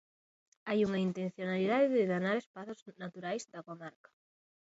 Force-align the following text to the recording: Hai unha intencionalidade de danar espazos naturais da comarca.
Hai 0.67 0.79
unha 0.87 1.03
intencionalidade 1.07 1.87
de 1.97 2.09
danar 2.13 2.35
espazos 2.39 2.79
naturais 3.03 3.43
da 3.53 3.65
comarca. 3.69 4.09